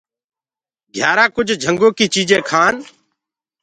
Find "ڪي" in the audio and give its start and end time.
1.97-2.05